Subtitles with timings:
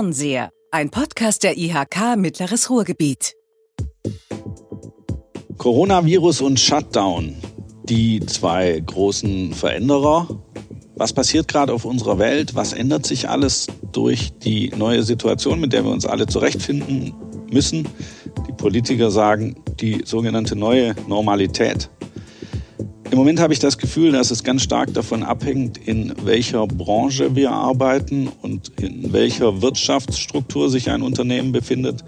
[0.00, 3.34] Fernseher, ein Podcast der IHK Mittleres Ruhrgebiet.
[5.58, 7.36] Coronavirus und Shutdown,
[7.84, 10.26] die zwei großen Veränderer.
[10.96, 12.54] Was passiert gerade auf unserer Welt?
[12.54, 17.12] Was ändert sich alles durch die neue Situation, mit der wir uns alle zurechtfinden
[17.52, 17.86] müssen?
[18.48, 21.90] Die Politiker sagen, die sogenannte neue Normalität.
[23.10, 27.34] Im Moment habe ich das Gefühl, dass es ganz stark davon abhängt, in welcher Branche
[27.34, 32.04] wir arbeiten und in welcher Wirtschaftsstruktur sich ein Unternehmen befindet.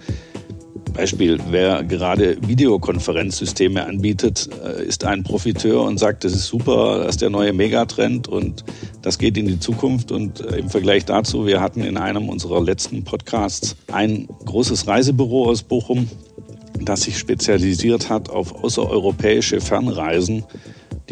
[0.93, 7.16] Beispiel, wer gerade Videokonferenzsysteme anbietet, äh, ist ein Profiteur und sagt, das ist super, das
[7.16, 8.62] ist der neue Megatrend und
[9.01, 10.12] das geht in die Zukunft.
[10.12, 15.48] Und äh, im Vergleich dazu, wir hatten in einem unserer letzten Podcasts ein großes Reisebüro
[15.48, 16.09] aus Bochum,
[16.80, 20.45] das sich spezialisiert hat auf außereuropäische Fernreisen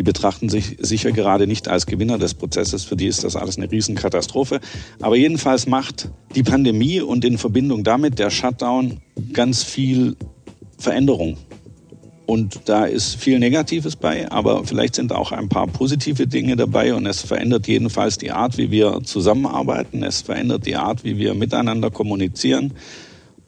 [0.00, 2.84] die betrachten sich sicher gerade nicht als Gewinner des Prozesses.
[2.84, 4.58] Für die ist das alles eine Riesenkatastrophe.
[5.02, 9.02] Aber jedenfalls macht die Pandemie und in Verbindung damit der Shutdown
[9.34, 10.16] ganz viel
[10.78, 11.36] Veränderung.
[12.24, 16.94] Und da ist viel Negatives bei, aber vielleicht sind auch ein paar positive Dinge dabei
[16.94, 20.02] und es verändert jedenfalls die Art, wie wir zusammenarbeiten.
[20.02, 22.72] Es verändert die Art, wie wir miteinander kommunizieren.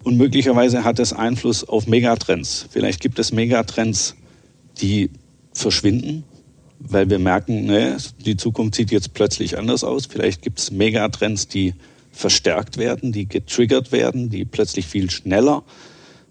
[0.04, 2.66] Und möglicherweise hat es Einfluss auf Megatrends.
[2.68, 4.16] Vielleicht gibt es Megatrends,
[4.82, 5.08] die
[5.54, 6.24] verschwinden
[6.88, 10.06] weil wir merken, ne, die Zukunft sieht jetzt plötzlich anders aus.
[10.06, 11.74] Vielleicht gibt es Megatrends, die
[12.12, 15.62] verstärkt werden, die getriggert werden, die plötzlich viel schneller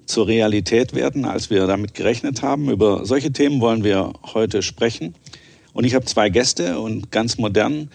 [0.06, 2.70] zur Realität werden, als wir damit gerechnet haben.
[2.70, 5.16] Über solche Themen wollen wir heute sprechen.
[5.74, 7.90] Und ich habe zwei Gäste und ganz modern.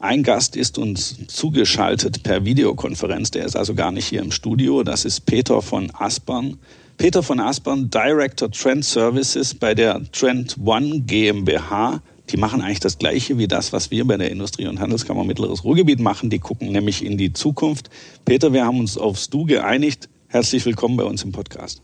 [0.00, 3.32] Ein Gast ist uns zugeschaltet per Videokonferenz.
[3.32, 4.82] Der ist also gar nicht hier im Studio.
[4.82, 6.58] Das ist Peter von Aspern.
[6.98, 12.02] Peter von Aspern, Director Trend Services bei der Trend One GmbH.
[12.30, 15.62] Die machen eigentlich das Gleiche wie das, was wir bei der Industrie- und Handelskammer Mittleres
[15.62, 16.28] Ruhrgebiet machen.
[16.28, 17.88] Die gucken nämlich in die Zukunft.
[18.24, 20.08] Peter, wir haben uns aufs Du geeinigt.
[20.26, 21.82] Herzlich willkommen bei uns im Podcast.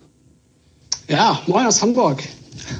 [1.07, 2.25] Ja, moin aus Hamburg.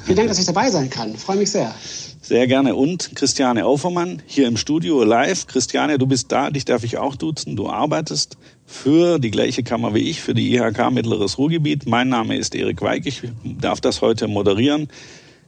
[0.03, 1.15] Vielen Dank, dass ich dabei sein kann.
[1.15, 1.73] freue mich sehr.
[2.21, 2.75] Sehr gerne.
[2.75, 5.47] Und Christiane Aufermann hier im Studio live.
[5.47, 7.55] Christiane, du bist da, dich darf ich auch duzen.
[7.55, 11.87] Du arbeitest für die gleiche Kammer wie ich, für die IHK Mittleres Ruhrgebiet.
[11.87, 13.05] Mein Name ist Erik Weig.
[13.05, 14.87] Ich darf das heute moderieren.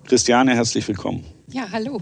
[0.06, 1.24] Christiane, herzlich willkommen.
[1.52, 2.02] Ja, hallo.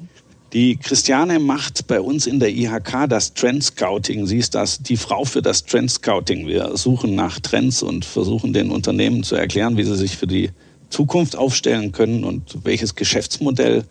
[0.53, 4.25] Die Christiane macht bei uns in der IHK das Trend Scouting.
[4.25, 6.47] Sie ist das, die Frau für das Trend Scouting.
[6.47, 10.51] Wir suchen nach Trends und versuchen den Unternehmen zu erklären, wie sie sich für die
[10.89, 13.83] Zukunft aufstellen können und welches Geschäftsmodell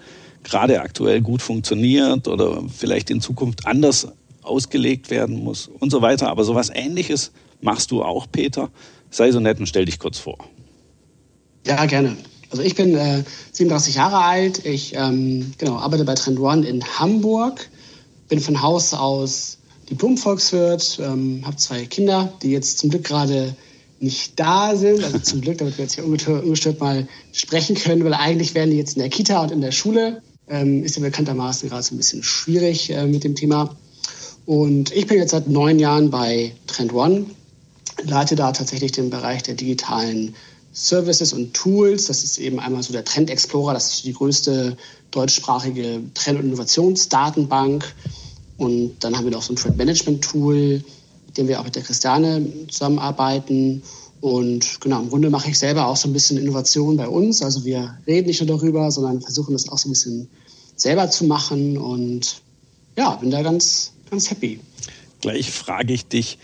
[0.43, 4.09] gerade aktuell gut funktioniert oder vielleicht in Zukunft anders
[4.44, 6.28] ausgelegt werden muss und so weiter.
[6.28, 8.71] Aber sowas Ähnliches machst du auch, Peter.
[9.10, 10.38] Sei so nett und stell dich kurz vor.
[11.66, 12.16] Ja, gerne.
[12.50, 14.65] Also ich bin äh, 37 Jahre alt.
[14.65, 17.69] Ich ähm, genau, arbeite bei Trend One in Hamburg.
[18.28, 19.59] Bin von Haus aus
[19.91, 23.55] Diplom-Volkswirt, ähm, habe zwei Kinder, die jetzt zum Glück gerade
[24.00, 25.03] nicht da sind.
[25.03, 28.76] Also zum Glück, damit wir jetzt hier ungestört mal sprechen können, weil eigentlich wären die
[28.76, 30.22] jetzt in der Kita und in der Schule.
[30.49, 33.75] Ähm, ist ja bekanntermaßen gerade so ein bisschen schwierig äh, mit dem Thema.
[34.47, 37.27] Und ich bin jetzt seit neun Jahren bei Trend One,
[38.03, 40.34] leite da tatsächlich den Bereich der digitalen
[40.72, 42.06] Services und Tools.
[42.06, 44.77] Das ist eben einmal so der Trend Explorer, das ist die größte
[45.12, 47.94] deutschsprachige Trend- und Innovationsdatenbank.
[48.59, 50.84] Und dann haben wir noch so ein Trend Management Tool,
[51.26, 53.82] mit dem wir auch mit der Christiane zusammenarbeiten.
[54.21, 57.43] Und genau, im Grunde mache ich selber auch so ein bisschen Innovation bei uns.
[57.43, 60.28] Also wir reden nicht nur darüber, sondern versuchen das auch so ein bisschen
[60.76, 61.78] selber zu machen.
[61.78, 62.41] Und
[62.97, 64.61] ja, bin da ganz, ganz happy.
[65.21, 66.39] Gleich frage ich dich,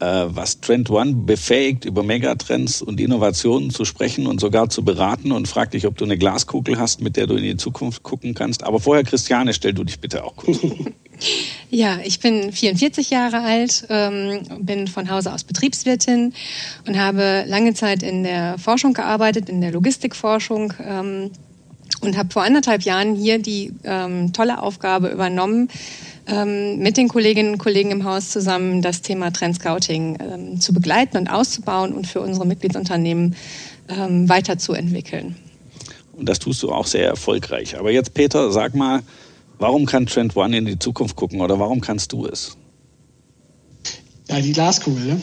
[0.00, 5.32] äh, was Trend One befähigt, über Megatrends und Innovationen zu sprechen und sogar zu beraten
[5.32, 8.34] und frag dich, ob du eine Glaskugel hast, mit der du in die Zukunft gucken
[8.34, 8.64] kannst.
[8.64, 10.76] Aber vorher, Christiane, stell du dich bitte auch kurz vor.
[11.68, 16.32] Ja, ich bin 44 Jahre alt, ähm, bin von Hause aus Betriebswirtin
[16.86, 20.72] und habe lange Zeit in der Forschung gearbeitet, in der Logistikforschung.
[20.82, 21.30] Ähm,
[22.00, 25.68] und habe vor anderthalb Jahren hier die ähm, tolle Aufgabe übernommen,
[26.30, 31.16] ähm, mit den Kolleginnen und Kollegen im Haus zusammen das Thema Trendscouting ähm, zu begleiten
[31.16, 33.34] und auszubauen und für unsere Mitgliedsunternehmen
[33.88, 35.36] ähm, weiterzuentwickeln.
[36.12, 37.78] Und das tust du auch sehr erfolgreich.
[37.78, 39.02] Aber jetzt, Peter, sag mal,
[39.58, 42.56] warum kann Trend One in die Zukunft gucken oder warum kannst du es?
[44.28, 45.02] Ja, die Glaskugel.
[45.06, 45.20] Ne?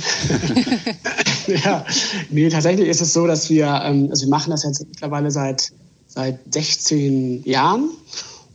[1.63, 1.86] ja,
[2.30, 5.71] nee, tatsächlich ist es so, dass wir, ähm, also wir machen das jetzt mittlerweile seit,
[6.07, 7.89] seit 16 Jahren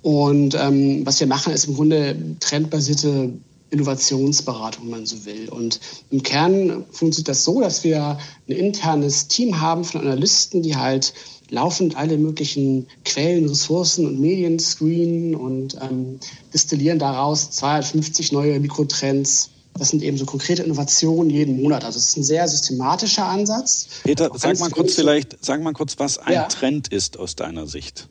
[0.02, 3.32] und ähm, was wir machen, ist im Grunde trendbasierte
[3.70, 5.48] Innovationsberatung, wenn man so will.
[5.48, 8.18] Und im Kern funktioniert das so, dass wir
[8.48, 11.14] ein internes Team haben von Analysten, die halt
[11.50, 16.18] laufend alle möglichen Quellen, Ressourcen und Medien screenen und ähm,
[16.52, 21.84] destillieren daraus 250 neue Mikrotrends Das sind eben so konkrete Innovationen jeden Monat.
[21.84, 23.88] Also es ist ein sehr systematischer Ansatz.
[24.02, 26.44] Peter, sag mal kurz vielleicht, sag mal kurz, was ein ja.
[26.44, 28.08] Trend ist aus deiner Sicht.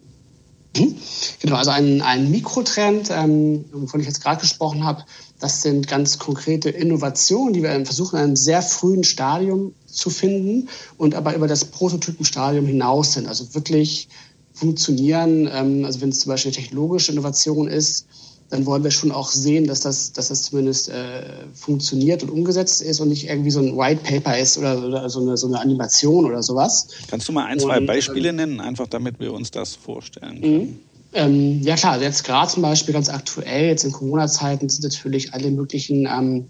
[0.77, 0.95] Mhm.
[1.41, 5.03] Genau, also ein, ein Mikrotrend, ähm, wovon ich jetzt gerade gesprochen habe,
[5.39, 10.69] das sind ganz konkrete Innovationen, die wir versuchen, in einem sehr frühen Stadium zu finden
[10.97, 13.27] und aber über das Prototypenstadium hinaus sind.
[13.27, 14.07] Also wirklich
[14.53, 15.50] funktionieren.
[15.51, 18.06] Ähm, also wenn es zum Beispiel technologische Innovation ist,
[18.51, 22.81] dann wollen wir schon auch sehen, dass das, dass das zumindest äh, funktioniert und umgesetzt
[22.81, 25.59] ist und nicht irgendwie so ein White Paper ist oder, oder so, eine, so eine
[25.59, 26.89] Animation oder sowas.
[27.09, 30.42] Kannst du mal ein, zwei und, Beispiele ähm, nennen, einfach damit wir uns das vorstellen
[30.42, 30.59] können?
[30.59, 30.80] Mhm.
[31.13, 35.51] Ähm, ja klar, jetzt gerade zum Beispiel ganz aktuell, jetzt in Corona-Zeiten sind natürlich alle
[35.51, 36.50] möglichen ähm,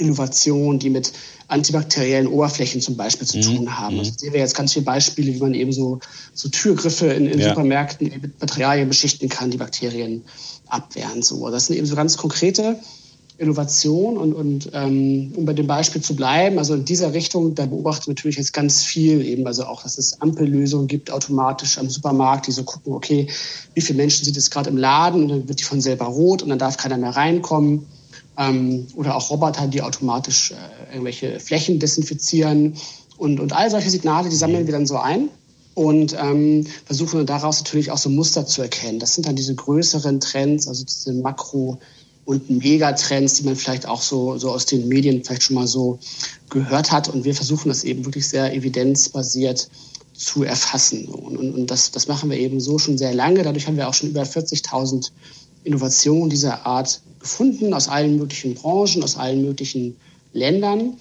[0.00, 1.12] Innovationen, die mit
[1.48, 3.42] antibakteriellen Oberflächen zum Beispiel zu mhm.
[3.42, 3.94] tun haben.
[3.94, 4.00] Mhm.
[4.00, 6.00] Also sehen wir jetzt ganz viele Beispiele, wie man eben so,
[6.32, 7.50] so Türgriffe in, in ja.
[7.50, 10.22] Supermärkten mit Materialien beschichten kann, die Bakterien
[10.68, 11.22] abwehren.
[11.22, 11.48] So.
[11.50, 12.76] Das sind eben so ganz konkrete
[13.40, 17.64] Innovationen und, und ähm, um bei dem Beispiel zu bleiben, also in dieser Richtung, da
[17.64, 21.88] beobachten wir natürlich jetzt ganz viel eben, also auch, dass es Ampellösungen gibt automatisch am
[21.88, 23.28] Supermarkt, die so gucken, okay,
[23.72, 26.42] wie viele Menschen sind jetzt gerade im Laden und dann wird die von selber rot
[26.42, 27.86] und dann darf keiner mehr reinkommen.
[28.38, 32.74] Ähm, oder auch Roboter, die automatisch äh, irgendwelche Flächen desinfizieren
[33.18, 35.28] und, und all solche Signale, die sammeln wir dann so ein
[35.74, 38.98] und ähm, versuchen daraus natürlich auch so Muster zu erkennen.
[38.98, 41.78] Das sind dann diese größeren Trends, also diese Makro-
[42.24, 45.98] und Megatrends, die man vielleicht auch so, so aus den Medien vielleicht schon mal so
[46.48, 47.08] gehört hat.
[47.08, 49.68] Und wir versuchen das eben wirklich sehr evidenzbasiert
[50.14, 51.06] zu erfassen.
[51.06, 53.42] Und, und, und das, das machen wir eben so schon sehr lange.
[53.42, 55.10] Dadurch haben wir auch schon über 40.000
[55.64, 59.96] Innovationen dieser Art gefunden, aus allen möglichen Branchen, aus allen möglichen
[60.32, 60.94] Ländern.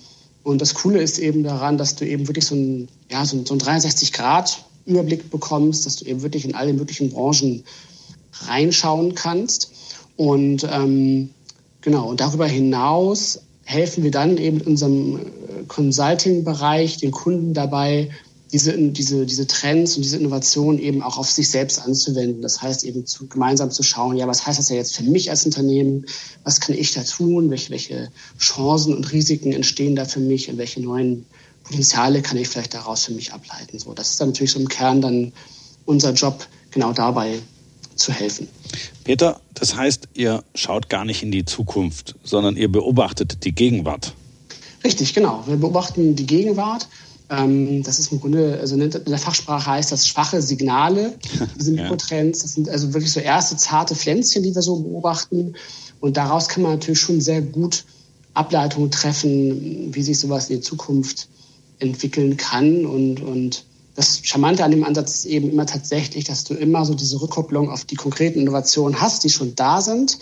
[0.43, 3.45] Und das Coole ist eben daran, dass du eben wirklich so ein, ja, so ein,
[3.45, 7.63] so ein 360-Grad-Überblick bekommst, dass du eben wirklich in alle möglichen Branchen
[8.47, 9.71] reinschauen kannst.
[10.15, 11.29] Und ähm,
[11.81, 15.21] genau, und darüber hinaus helfen wir dann eben in unserem äh,
[15.67, 18.09] Consulting-Bereich den Kunden dabei,
[18.51, 22.41] diese, diese, diese Trends und diese Innovationen eben auch auf sich selbst anzuwenden.
[22.41, 25.29] Das heißt eben zu, gemeinsam zu schauen, ja, was heißt das ja jetzt für mich
[25.29, 26.05] als Unternehmen?
[26.43, 27.49] Was kann ich da tun?
[27.49, 30.49] Welche, welche Chancen und Risiken entstehen da für mich?
[30.49, 31.25] Und welche neuen
[31.63, 33.77] Potenziale kann ich vielleicht daraus für mich ableiten?
[33.77, 35.31] So, das ist dann natürlich so im Kern dann
[35.85, 37.39] unser Job, genau dabei
[37.95, 38.47] zu helfen.
[39.03, 44.13] Peter, das heißt, ihr schaut gar nicht in die Zukunft, sondern ihr beobachtet die Gegenwart.
[44.83, 45.43] Richtig, genau.
[45.45, 46.87] Wir beobachten die Gegenwart.
[47.29, 51.13] Ähm, das ist im Grunde, also in der Fachsprache heißt das schwache Signale,
[51.59, 52.39] diese Mikrotrends.
[52.39, 55.55] Das sind also wirklich so erste zarte Pflänzchen, die wir so beobachten.
[55.99, 57.85] Und daraus kann man natürlich schon sehr gut
[58.33, 61.27] Ableitungen treffen, wie sich sowas in die Zukunft
[61.79, 62.85] entwickeln kann.
[62.85, 63.65] Und, und
[63.95, 67.69] das Charmante an dem Ansatz ist eben immer tatsächlich, dass du immer so diese Rückkopplung
[67.69, 70.17] auf die konkreten Innovationen hast, die schon da sind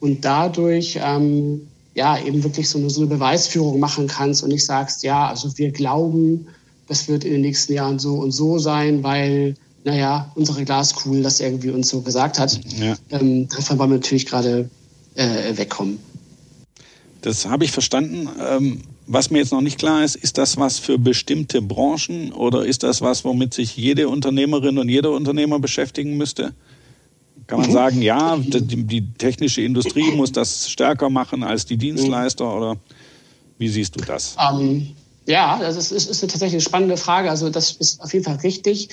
[0.00, 4.64] und dadurch ähm, ja eben wirklich so eine, so eine Beweisführung machen kannst und nicht
[4.64, 6.46] sagst, ja, also wir glauben,
[6.88, 11.40] das wird in den nächsten Jahren so und so sein, weil naja, unsere Glaskugel das
[11.40, 12.60] irgendwie uns so gesagt hat.
[12.78, 12.96] Ja.
[13.10, 14.68] Ähm, davon wollen wir natürlich gerade
[15.14, 15.98] äh, wegkommen.
[17.22, 18.28] Das habe ich verstanden.
[18.46, 22.66] Ähm, was mir jetzt noch nicht klar ist, ist das was für bestimmte Branchen oder
[22.66, 26.52] ist das was, womit sich jede Unternehmerin und jeder Unternehmer beschäftigen müsste?
[27.46, 32.56] Kann man sagen, ja, die, die technische Industrie muss das stärker machen als die Dienstleister
[32.56, 32.76] oder
[33.58, 34.36] wie siehst du das?
[34.40, 34.88] Ähm,
[35.26, 37.30] ja, das ist, ist, ist tatsächlich eine spannende Frage.
[37.30, 38.88] Also das ist auf jeden Fall richtig,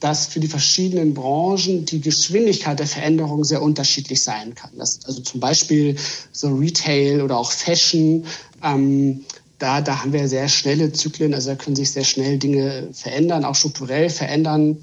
[0.00, 4.70] dass für die verschiedenen Branchen die Geschwindigkeit der Veränderung sehr unterschiedlich sein kann.
[4.78, 5.96] Das, also zum Beispiel
[6.32, 8.24] so Retail oder auch Fashion.
[8.64, 9.24] Ähm,
[9.58, 13.44] da, da haben wir sehr schnelle Zyklen, also da können sich sehr schnell Dinge verändern,
[13.44, 14.78] auch strukturell verändern.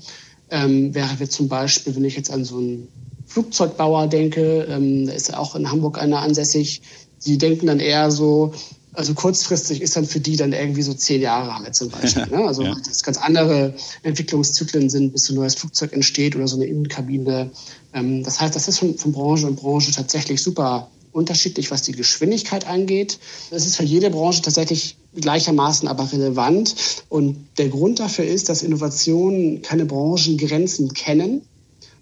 [0.51, 2.88] Ähm, wäre wir zum Beispiel, wenn ich jetzt an so einen
[3.27, 6.81] Flugzeugbauer denke, ähm, da ist auch in Hamburg einer ansässig,
[7.25, 8.53] die denken dann eher so,
[8.93, 12.25] also kurzfristig ist dann für die dann irgendwie so zehn Jahre halt zum Beispiel.
[12.31, 12.46] Ne?
[12.46, 12.75] Also ja.
[12.84, 17.51] das ganz andere Entwicklungszyklen sind, bis so ein neues Flugzeug entsteht oder so eine Innenkabine.
[17.93, 21.91] Ähm, das heißt, das ist von, von Branche und Branche tatsächlich super unterschiedlich, was die
[21.91, 23.19] Geschwindigkeit angeht.
[23.51, 26.75] Das ist für jede Branche tatsächlich gleichermaßen aber relevant.
[27.10, 31.41] Und der Grund dafür ist, dass Innovationen keine Branchengrenzen kennen,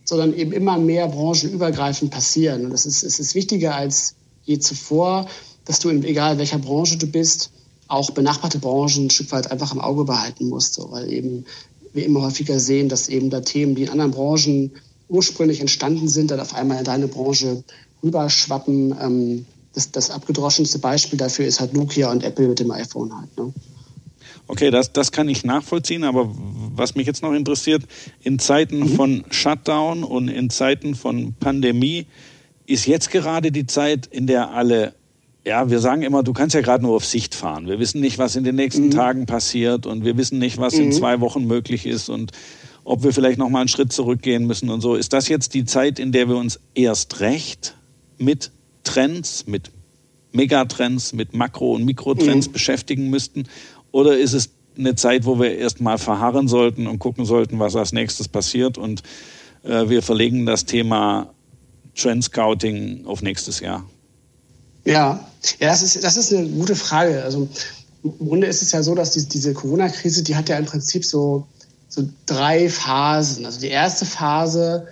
[0.06, 2.66] sondern eben immer mehr branchenübergreifend passieren.
[2.66, 5.28] Und das ist, es ist wichtiger als je zuvor,
[5.66, 7.52] dass du, in, egal welcher Branche du bist,
[7.88, 11.46] auch benachbarte Branchen ein Stück weit einfach im Auge behalten musst, so, weil eben
[11.94, 14.72] wir immer häufiger sehen, dass eben da Themen, die in anderen Branchen
[15.08, 17.64] ursprünglich entstanden sind, dann auf einmal in deine Branche
[18.04, 18.96] rüberschwappen.
[19.02, 23.38] Ähm, das, das abgedroschenste Beispiel dafür ist halt Nokia und Apple mit dem iPhone halt.
[23.38, 23.54] Ne?
[24.48, 26.30] Okay, das, das kann ich nachvollziehen, aber
[26.76, 27.84] was mich jetzt noch interessiert,
[28.22, 28.90] in Zeiten mhm.
[28.90, 32.06] von Shutdown und in Zeiten von Pandemie
[32.68, 34.94] ist jetzt gerade die Zeit, in der alle
[35.46, 37.68] ja, wir sagen immer, du kannst ja gerade nur auf Sicht fahren.
[37.68, 38.92] Wir wissen nicht, was in den nächsten mhm.
[38.92, 40.86] Tagen passiert und wir wissen nicht, was mhm.
[40.86, 42.32] in zwei Wochen möglich ist und
[42.84, 44.96] ob wir vielleicht noch mal einen Schritt zurückgehen müssen und so.
[44.96, 47.76] Ist das jetzt die Zeit, in der wir uns erst recht
[48.18, 48.52] mit
[48.84, 49.72] Trends, mit
[50.32, 52.52] Megatrends, mit Makro- und Mikrotrends mhm.
[52.52, 53.46] beschäftigen müssten?
[53.96, 57.78] Oder ist es eine Zeit, wo wir erst mal verharren sollten und gucken sollten, was
[57.78, 59.04] als nächstes passiert und
[59.64, 61.34] äh, wir verlegen das Thema
[61.96, 63.86] Trend Scouting auf nächstes Jahr?
[64.84, 65.26] Ja,
[65.62, 67.24] ja das, ist, das ist eine gute Frage.
[67.24, 67.48] Also
[68.04, 71.06] im Grunde ist es ja so, dass die, diese Corona-Krise, die hat ja im Prinzip
[71.06, 71.48] so,
[71.88, 73.46] so drei Phasen.
[73.46, 74.88] Also die erste Phase,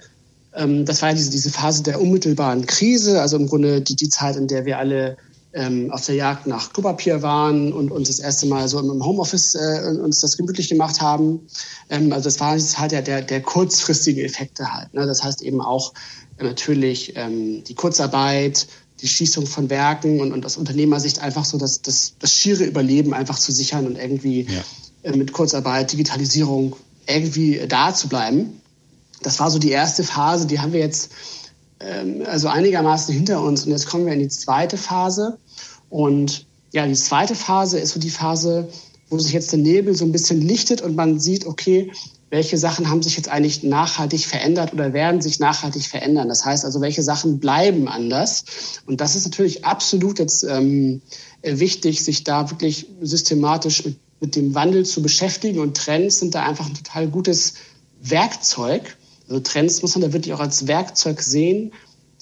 [0.55, 4.07] ähm, das war ja diese, diese Phase der unmittelbaren Krise, also im Grunde die, die
[4.07, 5.17] Zeit, in der wir alle
[5.53, 9.55] ähm, auf der Jagd nach Klopapier waren und uns das erste Mal so im Homeoffice
[9.55, 11.41] äh, uns das gemütlich gemacht haben.
[11.89, 14.93] Ähm, also das war halt der, der, der kurzfristige Effekte halt.
[14.93, 15.05] Ne?
[15.05, 15.93] Das heißt eben auch
[16.37, 18.67] äh, natürlich ähm, die Kurzarbeit,
[19.01, 23.13] die Schließung von Werken und, und aus Unternehmersicht einfach so das, das, das schiere Überleben
[23.13, 25.11] einfach zu sichern und irgendwie ja.
[25.11, 28.61] äh, mit Kurzarbeit, Digitalisierung irgendwie da zu bleiben.
[29.21, 31.11] Das war so die erste Phase, die haben wir jetzt
[31.79, 35.37] ähm, also einigermaßen hinter uns und jetzt kommen wir in die zweite Phase.
[35.93, 38.67] Und ja, die zweite Phase ist so die Phase,
[39.11, 41.91] wo sich jetzt der Nebel so ein bisschen lichtet und man sieht, okay,
[42.31, 46.29] welche Sachen haben sich jetzt eigentlich nachhaltig verändert oder werden sich nachhaltig verändern.
[46.29, 48.43] Das heißt also, welche Sachen bleiben anders.
[48.87, 51.03] Und das ist natürlich absolut jetzt ähm,
[51.43, 55.59] wichtig, sich da wirklich systematisch mit, mit dem Wandel zu beschäftigen.
[55.59, 57.53] Und Trends sind da einfach ein total gutes
[58.01, 58.97] Werkzeug.
[59.29, 61.71] Also Trends muss man da wirklich auch als Werkzeug sehen,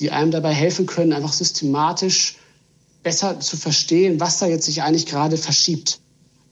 [0.02, 2.36] die einem dabei helfen können, einfach systematisch
[3.04, 6.00] besser zu verstehen, was da jetzt sich eigentlich gerade verschiebt.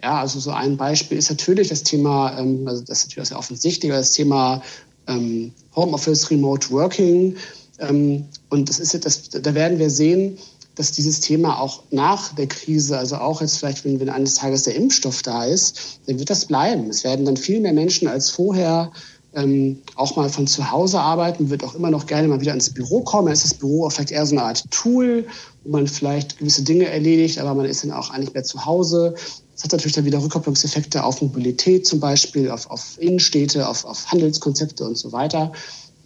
[0.01, 3.38] Ja, also so ein Beispiel ist natürlich das Thema, ähm, also das ist natürlich sehr
[3.38, 4.62] offensichtlich, das Thema
[5.08, 7.36] ähm, Homeoffice, Remote Working.
[7.79, 10.38] Ähm, und das ist das, da werden wir sehen,
[10.75, 14.63] dass dieses Thema auch nach der Krise, also auch jetzt vielleicht, wenn, wenn eines Tages
[14.63, 16.89] der Impfstoff da ist, dann wird das bleiben.
[16.89, 18.91] Es werden dann viel mehr Menschen als vorher
[19.36, 22.74] ähm, auch mal von zu Hause arbeiten, wird auch immer noch gerne mal wieder ins
[22.74, 23.31] Büro kommen.
[23.31, 25.25] Ist das Büro auch vielleicht eher so eine Art Tool,
[25.63, 29.13] wo man vielleicht gewisse Dinge erledigt, aber man ist dann auch eigentlich mehr zu Hause.
[29.53, 34.07] Das hat natürlich dann wieder Rückkopplungseffekte auf Mobilität zum Beispiel, auf, auf Innenstädte, auf, auf
[34.12, 35.51] Handelskonzepte und so weiter.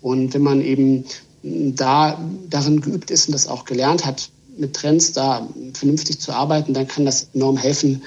[0.02, 1.06] Und wenn man eben
[1.44, 6.74] da darin geübt ist und das auch gelernt hat, mit Trends da vernünftig zu arbeiten,
[6.74, 8.02] dann kann das enorm helfen,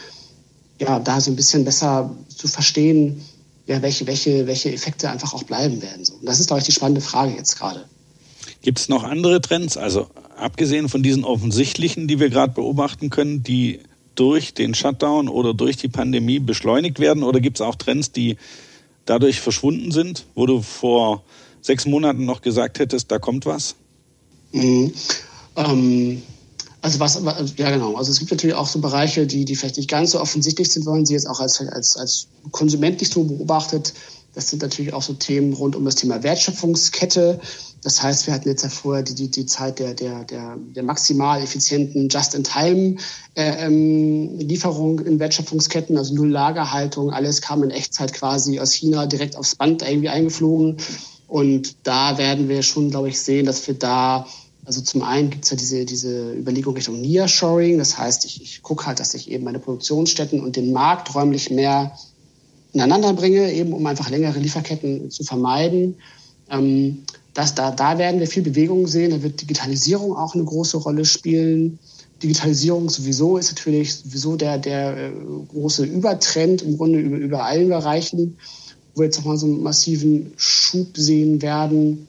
[0.78, 3.22] ja, da so ein bisschen besser zu verstehen,
[3.66, 6.04] ja, welche, welche, welche Effekte einfach auch bleiben werden.
[6.04, 6.14] So.
[6.14, 7.84] Und das ist, glaube ich, die spannende Frage jetzt gerade.
[8.62, 13.42] Gibt es noch andere Trends, also abgesehen von diesen offensichtlichen, die wir gerade beobachten können,
[13.42, 13.80] die
[14.14, 17.22] durch den Shutdown oder durch die Pandemie beschleunigt werden?
[17.22, 18.36] Oder gibt es auch Trends, die
[19.04, 21.22] dadurch verschwunden sind, wo du vor
[21.60, 23.74] sechs Monaten noch gesagt hättest, da kommt was?
[24.52, 24.92] Mhm.
[25.56, 26.22] Ähm,
[26.86, 27.20] also was,
[27.56, 27.96] ja genau.
[27.96, 30.86] Also es gibt natürlich auch so Bereiche, die, die vielleicht nicht ganz so offensichtlich sind,
[30.86, 33.92] wenn man sie jetzt auch als, als, als Konsument nicht so beobachtet.
[34.34, 37.40] Das sind natürlich auch so Themen rund um das Thema Wertschöpfungskette.
[37.82, 40.84] Das heißt, wir hatten jetzt ja vorher die, die, die Zeit der, der, der, der
[40.84, 48.60] maximal effizienten Just-in-Time-Lieferung äh, ähm, in Wertschöpfungsketten, also null Lagerhaltung, alles kam in Echtzeit quasi
[48.60, 50.76] aus China direkt aufs Band irgendwie eingeflogen.
[51.26, 54.28] Und da werden wir schon, glaube ich, sehen, dass wir da
[54.66, 57.78] also zum einen gibt es ja diese, diese Überlegung Richtung Nearshoring.
[57.78, 61.50] Das heißt, ich, ich gucke halt, dass ich eben meine Produktionsstätten und den Markt räumlich
[61.50, 61.96] mehr
[62.72, 65.94] ineinander bringe, eben um einfach längere Lieferketten zu vermeiden.
[66.50, 69.12] Ähm, das, da, da werden wir viel Bewegung sehen.
[69.12, 71.78] Da wird Digitalisierung auch eine große Rolle spielen.
[72.20, 75.12] Digitalisierung sowieso ist natürlich sowieso der, der äh,
[75.52, 78.36] große Übertrend im Grunde über, über allen Bereichen,
[78.94, 82.08] wo wir jetzt nochmal so einen massiven Schub sehen werden.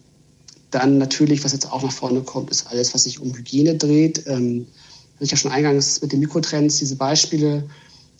[0.71, 4.23] Dann natürlich, was jetzt auch nach vorne kommt, ist alles, was sich um Hygiene dreht.
[4.27, 4.67] Ähm,
[5.15, 7.63] habe ich ja schon eingangs mit den Mikrotrends diese Beispiele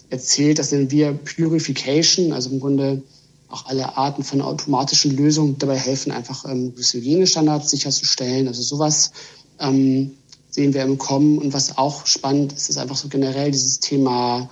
[0.10, 0.60] erzählt.
[0.60, 3.04] Das nennen wir Purification, also im Grunde
[3.50, 8.48] auch alle Arten von automatischen Lösungen dabei helfen, einfach ähm, Hygienestandards sicherzustellen.
[8.48, 9.12] Also sowas
[9.60, 10.12] ähm,
[10.50, 11.38] sehen wir im Kommen.
[11.38, 14.50] Und was auch spannend ist, ist einfach so generell dieses Thema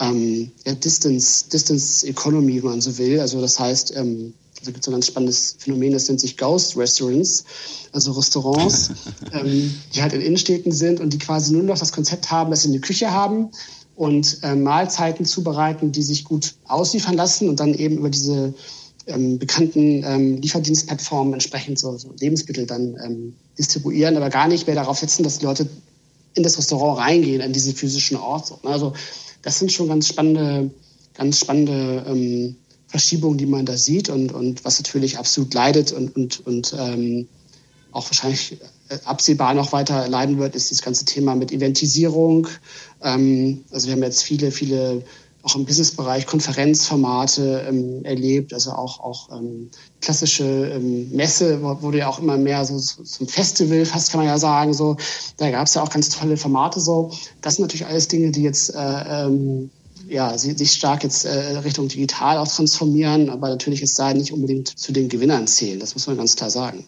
[0.00, 3.20] ähm, ja, Distance, Distance Economy, wenn man so will.
[3.20, 6.76] Also das heißt, ähm, also gibt es ein ganz spannendes Phänomen, das nennt sich Ghost
[6.76, 7.44] Restaurants,
[7.92, 8.90] also Restaurants,
[9.32, 12.62] ähm, die halt in Innenstädten sind und die quasi nur noch das Konzept haben, dass
[12.62, 13.50] sie eine Küche haben
[13.96, 18.54] und äh, Mahlzeiten zubereiten, die sich gut ausliefern lassen und dann eben über diese
[19.06, 24.76] ähm, bekannten ähm, Lieferdienstplattformen entsprechend so, so Lebensmittel dann ähm, distribuieren, aber gar nicht mehr
[24.76, 25.68] darauf setzen, dass die Leute
[26.34, 28.52] in das Restaurant reingehen, an diesen physischen Ort.
[28.64, 28.92] Also
[29.42, 30.70] das sind schon ganz spannende,
[31.14, 32.56] ganz spannende ähm,
[32.88, 37.28] Verschiebung, die man da sieht und, und was natürlich absolut leidet und, und, und ähm,
[37.92, 38.58] auch wahrscheinlich
[39.04, 42.48] absehbar noch weiter leiden wird, ist das ganze Thema mit Eventisierung.
[43.02, 45.02] Ähm, also wir haben jetzt viele, viele
[45.42, 52.08] auch im Businessbereich Konferenzformate ähm, erlebt, also auch, auch ähm, klassische ähm, Messe wurde ja
[52.08, 54.96] auch immer mehr so, so zum Festival, fast kann man ja sagen, so.
[55.36, 57.12] Da gab es ja auch ganz tolle Formate so.
[57.40, 59.70] Das sind natürlich alles Dinge, die jetzt äh, ähm,
[60.08, 64.68] ja, sich stark jetzt äh, Richtung digital auch transformieren, aber natürlich jetzt da nicht unbedingt
[64.68, 65.78] zu den Gewinnern zählen.
[65.78, 66.84] Das muss man ganz klar sagen.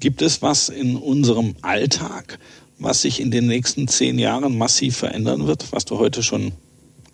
[0.00, 2.38] Gibt es was in unserem Alltag,
[2.78, 6.52] was sich in den nächsten zehn Jahren massiv verändern wird, was du heute schon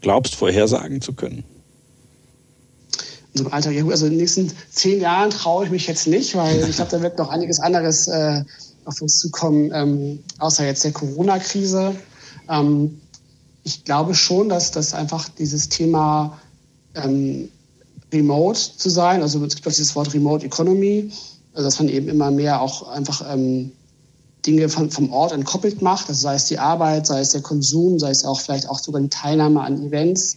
[0.00, 1.44] glaubst, vorhersagen zu können?
[3.32, 6.06] In unserem Alltag, ja gut, also in den nächsten zehn Jahren traue ich mich jetzt
[6.06, 8.44] nicht, weil ich glaube, da wird noch einiges anderes äh,
[8.84, 11.96] auf uns zukommen, ähm, außer jetzt der Corona-Krise.
[12.50, 13.00] Ähm,
[13.64, 16.38] ich glaube schon, dass das einfach dieses Thema
[16.94, 17.48] ähm,
[18.12, 21.10] remote zu sein, also es gibt auch dieses Wort Remote Economy,
[21.54, 23.72] also dass man eben immer mehr auch einfach ähm,
[24.46, 27.98] Dinge von, vom Ort entkoppelt macht, also sei es die Arbeit, sei es der Konsum,
[27.98, 30.36] sei es auch vielleicht auch sogar die Teilnahme an Events.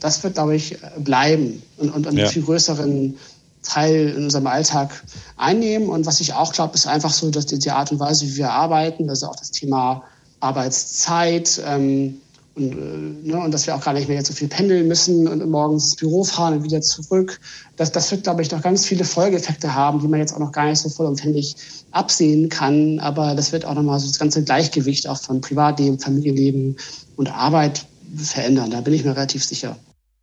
[0.00, 2.28] Das wird, glaube ich, bleiben und, und einen ja.
[2.28, 3.16] viel größeren
[3.62, 5.04] Teil in unserem Alltag
[5.36, 5.90] einnehmen.
[5.90, 8.36] Und was ich auch glaube, ist einfach so, dass die, die Art und Weise, wie
[8.38, 10.02] wir arbeiten, also auch das Thema
[10.40, 12.21] Arbeitszeit, ähm,
[12.54, 15.26] und, äh, ne, und dass wir auch gar nicht mehr jetzt so viel pendeln müssen
[15.26, 17.40] und morgens ins Büro fahren und wieder zurück.
[17.76, 20.52] Das, das wird, glaube ich, noch ganz viele Folgeeffekte haben, die man jetzt auch noch
[20.52, 21.56] gar nicht so vollumfänglich
[21.92, 22.98] absehen kann.
[22.98, 26.76] Aber das wird auch nochmal so das ganze Gleichgewicht auch von Privatleben, Familienleben
[27.16, 28.70] und Arbeit verändern.
[28.70, 29.78] Da bin ich mir relativ sicher.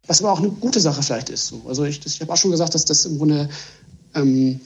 [0.05, 1.47] Was aber auch eine gute Sache vielleicht ist.
[1.47, 1.61] So.
[1.67, 3.49] Also ich, ich habe auch schon gesagt, dass das im Grunde
[4.15, 4.59] ähm,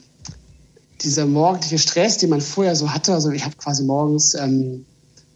[1.00, 4.84] dieser morgendliche Stress, den man vorher so hatte, also ich habe quasi morgens, ähm,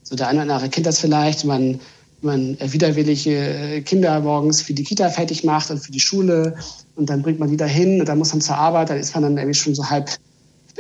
[0.03, 1.81] so der eine oder andere kennt das vielleicht, man
[2.23, 6.57] man widerwillige Kinder morgens für die Kita fertig macht und für die Schule
[6.97, 9.23] und dann bringt man die dahin und dann muss man zur Arbeit, dann ist man
[9.23, 10.11] dann irgendwie schon so halb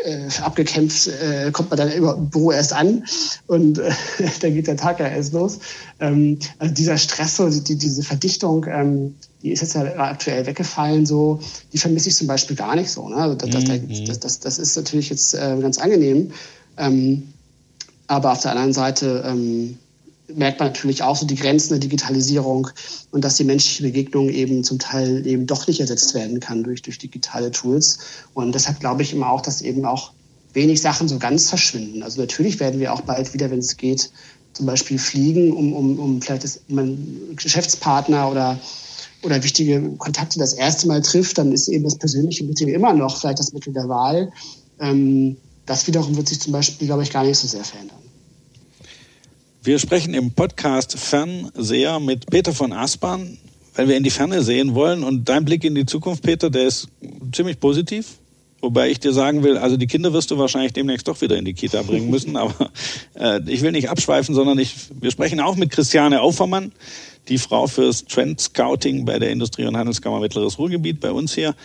[0.04, 3.04] äh, abgekämpft, äh, kommt man dann im Büro erst an
[3.46, 3.90] und äh,
[4.40, 5.58] dann geht der Tag ja erst los.
[6.00, 11.06] Ähm, also dieser Stress, so, die, diese Verdichtung, ähm, die ist jetzt ja aktuell weggefallen,
[11.06, 11.40] so,
[11.72, 13.08] die vermisse ich zum Beispiel gar nicht so.
[13.08, 13.16] Ne?
[13.16, 14.04] Also das, mhm.
[14.06, 16.32] das, das, das, ist natürlich jetzt äh, ganz angenehm.
[16.76, 17.32] Ähm,
[18.06, 19.78] aber auf der anderen Seite ähm,
[20.34, 22.68] merkt man natürlich auch so die Grenzen der Digitalisierung
[23.10, 26.82] und dass die menschliche Begegnung eben zum Teil eben doch nicht ersetzt werden kann durch,
[26.82, 27.98] durch digitale Tools.
[28.34, 30.12] Und deshalb glaube ich immer auch, dass eben auch
[30.52, 32.02] wenig Sachen so ganz verschwinden.
[32.02, 34.10] Also natürlich werden wir auch bald wieder, wenn es geht,
[34.52, 36.98] zum Beispiel fliegen, um, um, um vielleicht das, man
[37.36, 38.58] Geschäftspartner oder,
[39.22, 43.20] oder wichtige Kontakte das erste Mal trifft, dann ist eben das persönliche Meeting immer noch
[43.20, 44.32] vielleicht das Mittel der Wahl.
[44.80, 45.36] Ähm,
[45.66, 47.98] das wiederum wird sich zum Beispiel, glaube ich, gar nicht so sehr verändern.
[49.60, 53.38] Wir sprechen im Podcast Fernseher mit Peter von Aspern,
[53.74, 55.02] weil wir in die Ferne sehen wollen.
[55.02, 56.88] Und dein Blick in die Zukunft, Peter, der ist
[57.32, 58.18] ziemlich positiv.
[58.60, 61.44] Wobei ich dir sagen will, also die Kinder wirst du wahrscheinlich demnächst doch wieder in
[61.44, 62.36] die Kita bringen müssen.
[62.36, 62.70] Aber
[63.14, 66.70] äh, ich will nicht abschweifen, sondern ich, wir sprechen auch mit Christiane Aufermann,
[67.28, 71.56] die Frau fürs Trend Scouting bei der Industrie- und Handelskammer Mittleres Ruhrgebiet bei uns hier.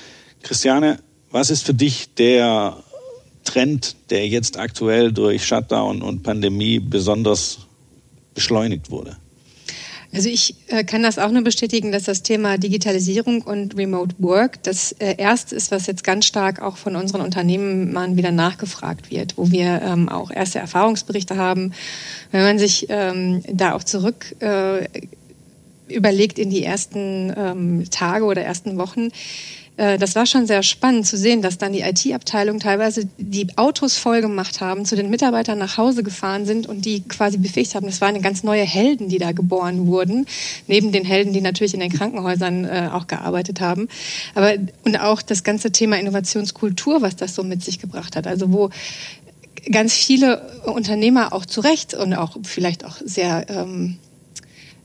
[0.42, 0.98] Christiane,
[1.30, 2.76] was ist für dich der
[3.44, 7.60] Trend, der jetzt aktuell durch Shutdown und Pandemie besonders
[8.34, 9.18] beschleunigt wurde.
[10.14, 14.62] Also ich äh, kann das auch nur bestätigen, dass das Thema Digitalisierung und Remote Work
[14.62, 19.38] das äh, erste ist, was jetzt ganz stark auch von unseren Unternehmen wieder nachgefragt wird,
[19.38, 21.74] wo wir ähm, auch erste Erfahrungsberichte haben.
[22.32, 24.88] Wenn man sich ähm, da auch zurück äh,
[25.88, 29.10] überlegt in die ersten ähm, Tage oder ersten Wochen,
[29.76, 34.22] das war schon sehr spannend zu sehen, dass dann die IT-Abteilung teilweise die Autos voll
[34.22, 37.88] gemacht haben, zu den Mitarbeitern nach Hause gefahren sind und die quasi befähigt haben.
[37.88, 40.28] Das waren ganz neue Helden, die da geboren wurden,
[40.68, 43.88] neben den Helden, die natürlich in den Krankenhäusern äh, auch gearbeitet haben.
[44.36, 48.28] Aber und auch das ganze Thema Innovationskultur, was das so mit sich gebracht hat.
[48.28, 48.70] Also wo
[49.72, 53.98] ganz viele Unternehmer auch zu Recht und auch vielleicht auch sehr ähm,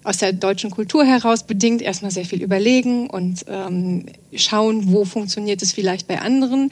[0.09, 5.61] aus der deutschen Kultur heraus bedingt erstmal sehr viel überlegen und ähm, schauen, wo funktioniert
[5.63, 6.71] es vielleicht bei anderen,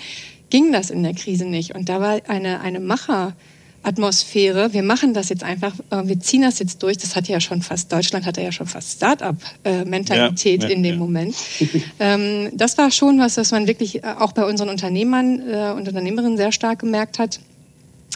[0.51, 1.75] ging das in der Krise nicht.
[1.75, 4.73] Und da war eine, eine Macheratmosphäre.
[4.73, 6.97] Wir machen das jetzt einfach, äh, wir ziehen das jetzt durch.
[6.97, 10.95] Das hat ja schon fast, Deutschland hatte ja schon fast Start-up-Mentalität ja, ja, in dem
[10.95, 10.99] ja.
[10.99, 11.37] Moment.
[12.01, 15.87] ähm, das war schon was, was man wirklich äh, auch bei unseren Unternehmern äh, und
[15.87, 17.41] Unternehmerinnen sehr stark gemerkt hat.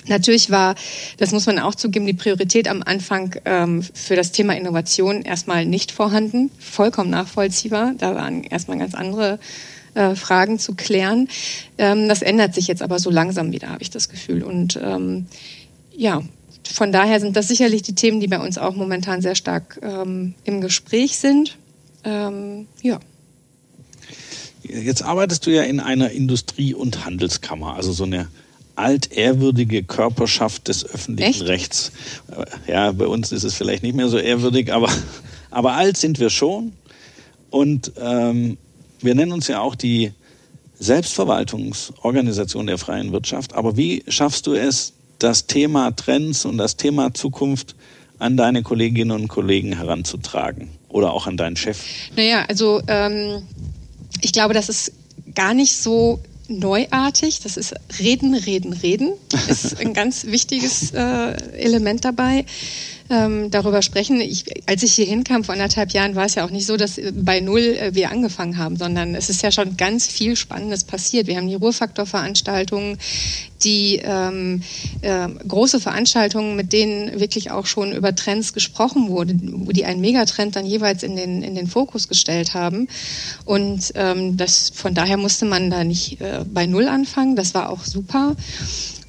[0.07, 0.75] Natürlich war,
[1.19, 5.67] das muss man auch zugeben, die Priorität am Anfang ähm, für das Thema Innovation erstmal
[5.67, 7.95] nicht vorhanden, vollkommen nachvollziehbar.
[7.99, 9.39] Da waren erstmal ganz andere
[9.95, 11.29] äh, Fragen zu klären.
[11.77, 14.43] Ähm, das ändert sich jetzt aber so langsam wieder, habe ich das Gefühl.
[14.43, 15.27] Und ähm,
[15.95, 16.23] ja,
[16.73, 20.35] von daher sind das sicherlich die Themen, die bei uns auch momentan sehr stark ähm,
[20.45, 21.59] im Gespräch sind.
[22.05, 23.01] Ähm, ja.
[24.63, 28.29] Jetzt arbeitest du ja in einer Industrie- und Handelskammer, also so eine
[28.81, 31.43] altehrwürdige Körperschaft des öffentlichen Echt?
[31.43, 31.93] Rechts.
[32.67, 34.91] Ja, bei uns ist es vielleicht nicht mehr so ehrwürdig, aber,
[35.51, 36.73] aber alt sind wir schon.
[37.51, 38.57] Und ähm,
[39.01, 40.13] wir nennen uns ja auch die
[40.79, 43.55] Selbstverwaltungsorganisation der freien Wirtschaft.
[43.55, 47.75] Aber wie schaffst du es, das Thema Trends und das Thema Zukunft
[48.19, 50.71] an deine Kolleginnen und Kollegen heranzutragen?
[50.89, 51.85] Oder auch an deinen Chef?
[52.17, 53.43] Naja, also ähm,
[54.23, 54.93] ich glaube, das ist
[55.35, 57.41] gar nicht so neuartig.
[57.41, 59.13] Das ist Reden, Reden, Reden.
[59.49, 62.45] Ist ein ganz wichtiges äh, Element dabei.
[63.13, 64.21] Ähm, darüber sprechen.
[64.21, 66.97] Ich, als ich hier hinkam vor anderthalb Jahren, war es ja auch nicht so, dass
[66.97, 70.85] äh, bei Null äh, wir angefangen haben, sondern es ist ja schon ganz viel Spannendes
[70.85, 71.27] passiert.
[71.27, 72.99] Wir haben die Ruhrfaktorveranstaltungen,
[73.65, 74.63] die ähm,
[75.03, 80.01] äh, große Veranstaltungen, mit denen wirklich auch schon über Trends gesprochen wurde, wo die einen
[80.01, 82.87] Megatrend dann jeweils in den, in den Fokus gestellt haben.
[83.45, 87.35] Und ähm, das, von daher musste man da nicht äh, bei Null anfangen.
[87.35, 88.37] Das war auch super.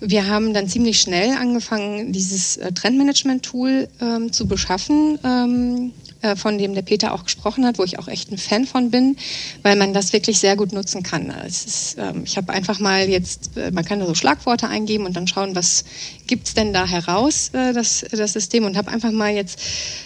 [0.03, 6.57] Wir haben dann ziemlich schnell angefangen, dieses äh, Trendmanagement-Tool ähm, zu beschaffen, ähm, äh, von
[6.57, 9.15] dem der Peter auch gesprochen hat, wo ich auch echt ein Fan von bin,
[9.61, 11.31] weil man das wirklich sehr gut nutzen kann.
[11.45, 15.05] Es ist, ähm, ich habe einfach mal jetzt, äh, man kann da so Schlagworte eingeben
[15.05, 15.85] und dann schauen, was
[16.25, 19.59] gibt's denn da heraus, äh, das, das System, und habe einfach mal jetzt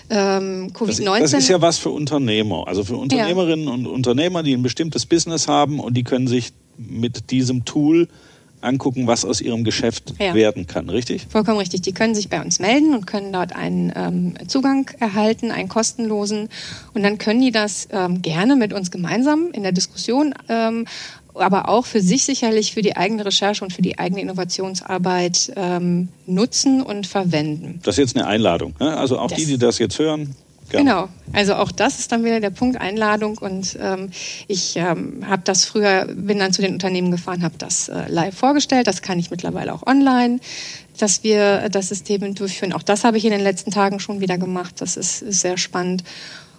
[0.10, 1.20] ähm, Das, Covid-19.
[1.20, 5.48] das ist ja was für Unternehmer, also für Unternehmerinnen und Unternehmer, die ein bestimmtes Business
[5.48, 8.10] haben und die können sich mit diesem Tool
[8.66, 10.34] angucken, was aus ihrem Geschäft Ja.
[10.34, 11.28] werden kann, richtig?
[11.30, 11.82] Vollkommen richtig.
[11.84, 16.50] Die können sich bei uns melden und können dort einen ähm, Zugang erhalten, einen kostenlosen.
[16.94, 20.86] Und dann können die das ähm, gerne mit uns gemeinsam in der Diskussion, ähm,
[21.38, 26.08] aber auch für sich sicherlich für die eigene Recherche und für die eigene Innovationsarbeit ähm,
[26.26, 27.80] nutzen und verwenden.
[27.84, 28.74] Das ist jetzt eine Einladung.
[28.80, 28.96] Ne?
[28.98, 30.36] Also auch Das- die, die das jetzt hören,
[30.70, 30.86] gerne.
[30.86, 34.12] Genau, also auch das ist dann wieder der Punkt Einladung und ähm,
[34.48, 38.36] ich ähm, habe das früher, bin dann zu den Unternehmen gefahren, habe das äh, live
[38.36, 40.40] vorgestellt, das kann ich mittlerweile auch online,
[40.98, 42.74] dass wir das System durchführen.
[42.74, 45.58] Auch das habe ich in den letzten Tagen schon wieder gemacht, das ist, ist sehr
[45.58, 46.04] spannend.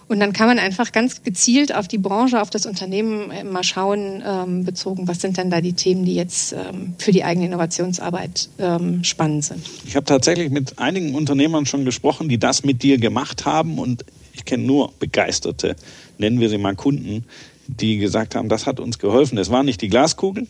[0.07, 3.63] Und dann kann man einfach ganz gezielt auf die Branche, auf das Unternehmen äh, mal
[3.63, 7.47] schauen, ähm, bezogen, was sind denn da die Themen, die jetzt ähm, für die eigene
[7.47, 9.65] Innovationsarbeit ähm, spannend sind.
[9.85, 14.05] Ich habe tatsächlich mit einigen Unternehmern schon gesprochen, die das mit dir gemacht haben und
[14.33, 15.75] ich kenne nur begeisterte,
[16.17, 17.25] nennen wir sie mal Kunden,
[17.67, 19.37] die gesagt haben, das hat uns geholfen.
[19.37, 20.47] Es war nicht die Glaskugel,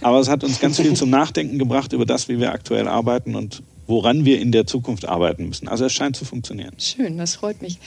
[0.00, 3.34] aber es hat uns ganz viel zum Nachdenken gebracht über das, wie wir aktuell arbeiten
[3.34, 5.68] und woran wir in der Zukunft arbeiten müssen.
[5.68, 6.74] Also es scheint zu funktionieren.
[6.78, 7.78] Schön, das freut mich.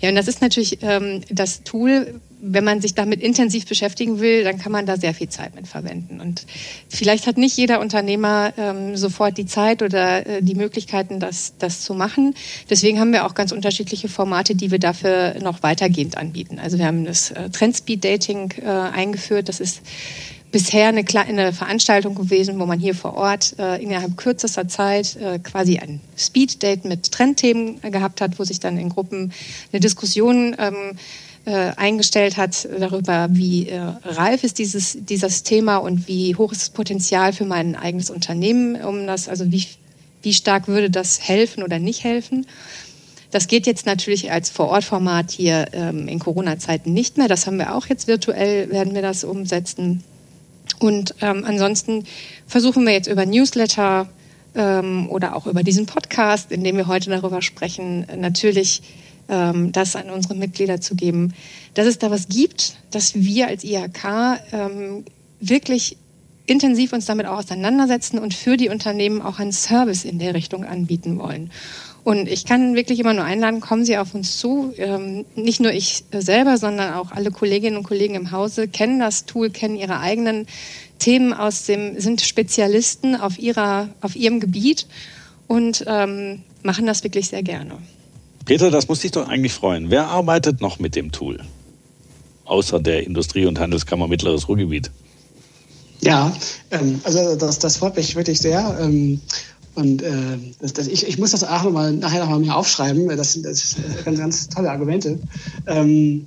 [0.00, 4.44] Ja, und das ist natürlich ähm, das Tool, wenn man sich damit intensiv beschäftigen will,
[4.44, 6.20] dann kann man da sehr viel Zeit mit verwenden.
[6.20, 6.46] Und
[6.88, 11.80] vielleicht hat nicht jeder Unternehmer ähm, sofort die Zeit oder äh, die Möglichkeiten, das, das
[11.80, 12.34] zu machen.
[12.68, 16.58] Deswegen haben wir auch ganz unterschiedliche Formate, die wir dafür noch weitergehend anbieten.
[16.58, 19.48] Also wir haben das äh, Trendspeed Dating äh, eingeführt.
[19.48, 19.80] Das ist
[20.56, 25.38] bisher eine kleine Veranstaltung gewesen, wo man hier vor Ort äh, innerhalb kürzester Zeit äh,
[25.38, 29.34] quasi ein Speed-Date mit Trendthemen äh, gehabt hat, wo sich dann in Gruppen
[29.70, 30.92] eine Diskussion ähm,
[31.44, 36.62] äh, eingestellt hat darüber, wie äh, reif ist dieses, dieses Thema und wie hoch ist
[36.62, 39.66] das Potenzial für mein eigenes Unternehmen, um das, also wie,
[40.22, 42.46] wie stark würde das helfen oder nicht helfen.
[43.30, 47.28] Das geht jetzt natürlich als Vor-Ort-Format hier ähm, in Corona-Zeiten nicht mehr.
[47.28, 50.02] Das haben wir auch jetzt virtuell, werden wir das umsetzen.
[50.78, 52.04] Und ähm, ansonsten
[52.46, 54.08] versuchen wir jetzt über Newsletter
[54.54, 58.82] ähm, oder auch über diesen Podcast, in dem wir heute darüber sprechen, natürlich
[59.28, 61.34] ähm, das an unsere Mitglieder zu geben,
[61.74, 65.04] dass es da was gibt, dass wir als IHK ähm,
[65.40, 65.96] wirklich
[66.46, 70.64] intensiv uns damit auch auseinandersetzen und für die Unternehmen auch einen Service in der Richtung
[70.64, 71.50] anbieten wollen.
[72.06, 74.72] Und ich kann wirklich immer nur einladen, kommen Sie auf uns zu.
[74.76, 79.26] Ähm, nicht nur ich selber, sondern auch alle Kolleginnen und Kollegen im Hause kennen das
[79.26, 80.46] Tool, kennen ihre eigenen
[81.00, 84.86] Themen aus dem, sind Spezialisten auf ihrer, auf ihrem Gebiet
[85.48, 87.76] und ähm, machen das wirklich sehr gerne.
[88.44, 89.90] Peter, das muss dich doch eigentlich freuen.
[89.90, 91.40] Wer arbeitet noch mit dem Tool?
[92.44, 94.92] Außer der Industrie- und Handelskammer Mittleres Ruhrgebiet.
[96.02, 96.32] Ja,
[96.70, 98.78] ähm, also das, das freut mich wirklich sehr.
[99.76, 103.08] Und äh, das, das, ich, ich muss das auch noch mal, nachher nochmal mir aufschreiben.
[103.08, 105.18] Das sind, das sind ganz, ganz tolle Argumente.
[105.66, 106.26] Ähm,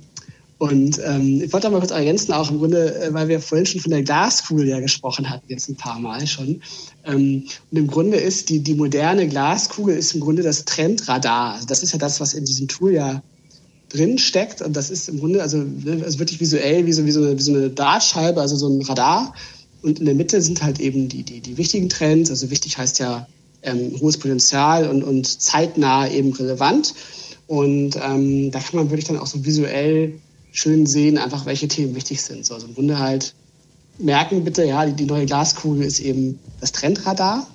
[0.58, 3.66] und ähm, ich wollte da mal kurz ergänzen, auch im Grunde, äh, weil wir vorhin
[3.66, 6.60] schon von der Glaskugel ja gesprochen hatten, jetzt ein paar Mal schon.
[7.04, 11.54] Ähm, und im Grunde ist die, die moderne Glaskugel ist im Grunde das Trendradar.
[11.54, 13.20] Also das ist ja das, was in diesem Tool ja
[13.88, 14.62] drin steckt.
[14.62, 15.64] Und das ist im Grunde also,
[16.04, 18.82] also wirklich visuell wie so, wie, so eine, wie so eine Dartscheibe, also so ein
[18.82, 19.34] Radar.
[19.82, 22.30] Und in der Mitte sind halt eben die, die, die wichtigen Trends.
[22.30, 23.26] Also wichtig heißt ja
[23.62, 26.94] ähm, hohes Potenzial und, und zeitnah eben relevant.
[27.46, 30.14] Und ähm, da kann man wirklich dann auch so visuell
[30.52, 32.46] schön sehen, einfach welche Themen wichtig sind.
[32.46, 33.34] So, also im Grunde halt
[33.98, 37.46] merken bitte, ja, die, die neue Glaskugel ist eben das Trendradar.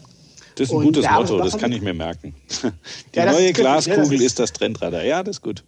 [0.56, 2.34] Das ist ein und gutes Motto, das kann ich mir merken.
[3.14, 5.04] Die ja, neue Glaskugel ja, ist, ist, das Trendradar.
[5.04, 5.64] Ja, das ist gut.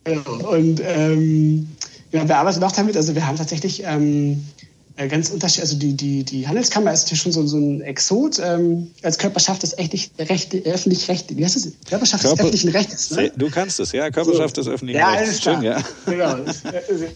[0.49, 1.67] Und ähm,
[2.13, 2.95] ja, wir arbeiten noch damit.
[2.95, 4.66] Also wir haben tatsächlich ähm, äh,
[5.05, 5.61] ganz unterschiedlich.
[5.61, 9.61] Also die, die, die Handelskammer ist ja schon so, so ein Exot ähm, als Körperschaft
[9.61, 11.71] des öffentlich Recht, öffentlich Recht, wie heißt das?
[11.87, 13.11] Körperschaft Körper, des öffentlichen Rechts.
[13.11, 13.31] Ne?
[13.35, 14.63] Du kannst es, ja, Körperschaft so.
[14.63, 15.43] des öffentlichen ja, Rechts.
[15.43, 16.35] Schön, ja, Genau,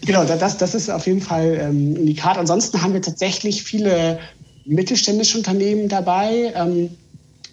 [0.06, 2.38] genau das, das ist auf jeden Fall ähm, ein Unikat.
[2.38, 4.20] Ansonsten haben wir tatsächlich viele
[4.64, 6.52] mittelständische Unternehmen dabei.
[6.54, 6.90] Ähm,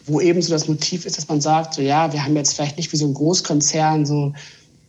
[0.05, 2.77] wo eben so das Motiv ist, dass man sagt, so ja, wir haben jetzt vielleicht
[2.77, 4.33] nicht wie so ein Großkonzern so,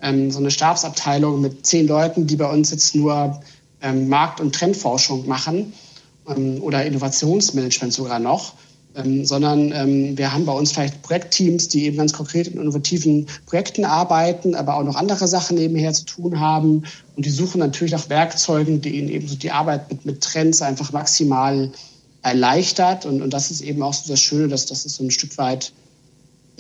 [0.01, 3.41] ähm, so eine Stabsabteilung mit zehn Leuten, die bei uns jetzt nur
[4.09, 5.73] Markt- und Trendforschung machen
[6.29, 8.55] ähm, oder Innovationsmanagement sogar noch,
[8.95, 13.27] ähm, sondern ähm, wir haben bei uns vielleicht Projektteams, die eben ganz konkret in innovativen
[13.47, 16.85] Projekten arbeiten, aber auch noch andere Sachen nebenher zu tun haben
[17.17, 20.63] und die suchen natürlich nach Werkzeugen, die ihnen eben so die Arbeit mit, mit Trends
[20.63, 21.71] einfach maximal
[22.23, 23.07] erleichtert.
[23.07, 25.39] Und, und das ist eben auch so das Schöne, dass das ist so ein Stück
[25.39, 25.73] weit,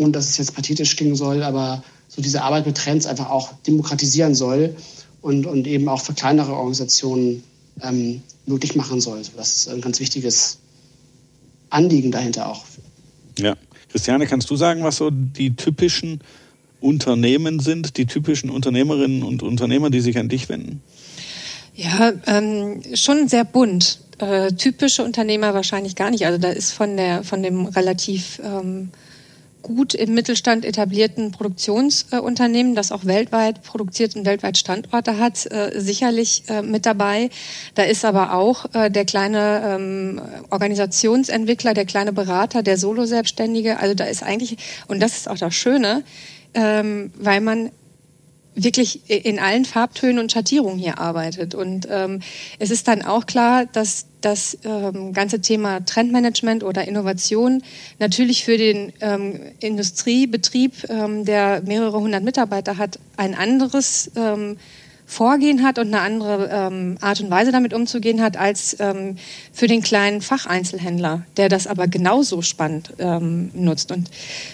[0.00, 3.50] und dass es jetzt pathetisch klingen soll, aber so diese Arbeit mit Trends einfach auch
[3.66, 4.74] demokratisieren soll
[5.22, 7.42] und, und eben auch für kleinere Organisationen
[7.82, 9.22] ähm, möglich machen soll.
[9.36, 10.58] Das ist ein ganz wichtiges
[11.70, 12.64] Anliegen dahinter auch.
[13.38, 13.56] Ja.
[13.90, 16.20] Christiane, kannst du sagen, was so die typischen
[16.80, 20.80] Unternehmen sind, die typischen Unternehmerinnen und Unternehmer, die sich an dich wenden?
[21.74, 24.00] Ja, ähm, schon sehr bunt.
[24.18, 26.26] Äh, typische Unternehmer wahrscheinlich gar nicht.
[26.26, 28.90] Also da ist von der von dem relativ ähm,
[29.62, 36.44] gut im Mittelstand etablierten Produktionsunternehmen, das auch weltweit produziert und weltweit Standorte hat, äh, sicherlich
[36.48, 37.30] äh, mit dabei.
[37.74, 40.20] Da ist aber auch äh, der kleine ähm,
[40.50, 43.78] Organisationsentwickler, der kleine Berater, der Solo-Selbstständige.
[43.78, 44.56] Also da ist eigentlich,
[44.88, 46.02] und das ist auch das Schöne,
[46.54, 47.70] ähm, weil man
[48.54, 51.54] wirklich in allen Farbtönen und Schattierungen hier arbeitet.
[51.54, 52.20] Und ähm,
[52.58, 57.62] es ist dann auch klar, dass das ähm, ganze Thema Trendmanagement oder Innovation
[57.98, 64.56] natürlich für den ähm, Industriebetrieb, ähm, der mehrere hundert Mitarbeiter hat, ein anderes ähm,
[65.06, 69.16] Vorgehen hat und eine andere ähm, Art und Weise damit umzugehen hat als ähm,
[69.52, 73.90] für den kleinen Facheinzelhändler, der das aber genauso spannend ähm, nutzt.
[73.90, 74.08] Und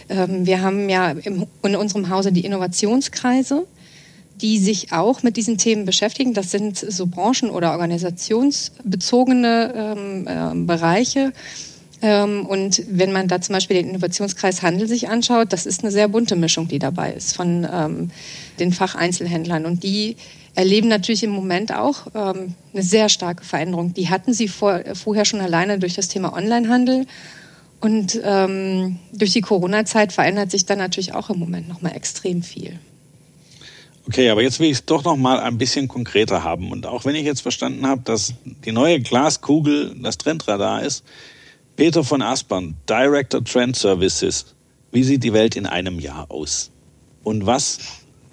[0.09, 3.66] ähm, wir haben ja im, in unserem Hause die Innovationskreise
[4.40, 6.35] die sich auch mit diesen Themen beschäftigen.
[6.35, 11.33] Das sind so branchen- oder organisationsbezogene ähm, äh, Bereiche.
[12.03, 15.90] Ähm, und wenn man da zum Beispiel den Innovationskreis Handel sich anschaut, das ist eine
[15.90, 18.11] sehr bunte Mischung, die dabei ist von ähm,
[18.59, 19.64] den Facheinzelhändlern.
[19.64, 20.16] Und die
[20.55, 23.94] erleben natürlich im Moment auch ähm, eine sehr starke Veränderung.
[23.94, 27.07] Die hatten sie vor, vorher schon alleine durch das Thema Onlinehandel.
[27.81, 32.42] Und ähm, durch die Corona-Zeit verändert sich dann natürlich auch im Moment noch mal extrem
[32.42, 32.79] viel.
[34.08, 36.70] Okay, aber jetzt will ich es doch noch mal ein bisschen konkreter haben.
[36.70, 41.04] Und auch wenn ich jetzt verstanden habe, dass die neue Glaskugel das Trendradar ist,
[41.74, 44.46] Peter von Aspern, Director Trend Services,
[44.92, 46.70] wie sieht die Welt in einem Jahr aus?
[47.24, 47.78] Und was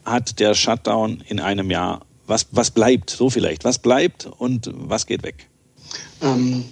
[0.06, 5.08] hat der Shutdown in einem Jahr, was, was bleibt, so vielleicht, was bleibt und was
[5.08, 5.50] geht weg?
[6.22, 6.66] Ähm,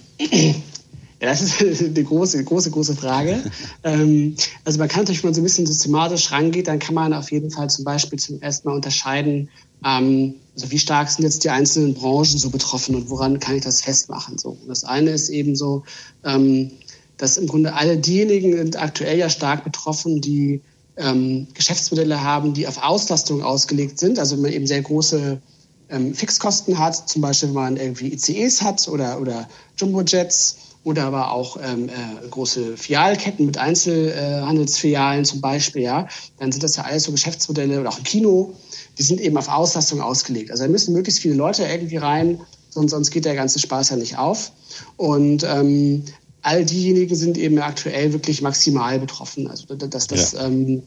[1.22, 3.40] ja, das ist eine große, große, große Frage.
[3.84, 7.14] ähm, also man kann natürlich, wenn man so ein bisschen systematisch rangeht, dann kann man
[7.14, 9.48] auf jeden Fall zum Beispiel zum ersten Mal unterscheiden,
[9.84, 13.62] ähm, also wie stark sind jetzt die einzelnen Branchen so betroffen und woran kann ich
[13.62, 14.36] das festmachen?
[14.36, 15.84] So, und das eine ist eben so,
[16.24, 16.72] ähm,
[17.18, 20.60] dass im Grunde alle diejenigen sind aktuell ja stark betroffen, die
[20.96, 25.40] ähm, Geschäftsmodelle haben, die auf Auslastung ausgelegt sind, also wenn man eben sehr große
[25.88, 31.32] ähm, Fixkosten hat, zum Beispiel wenn man irgendwie ICEs hat oder, oder Jumbojets oder aber
[31.32, 36.84] auch ähm, äh, große Filialketten mit Einzelhandelsfilialen äh, zum Beispiel, ja, dann sind das ja
[36.84, 38.54] alles so Geschäftsmodelle oder auch im Kino,
[38.98, 40.50] die sind eben auf Auslastung ausgelegt.
[40.50, 42.40] Also da müssen möglichst viele Leute irgendwie rein,
[42.70, 44.52] sonst, sonst geht der ganze Spaß ja nicht auf.
[44.96, 46.04] Und ähm,
[46.42, 49.48] all diejenigen sind eben aktuell wirklich maximal betroffen.
[49.48, 50.46] Also das, das, ja.
[50.46, 50.82] ähm,